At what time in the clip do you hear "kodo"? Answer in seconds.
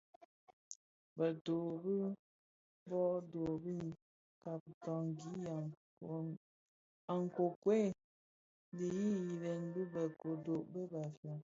10.21-10.55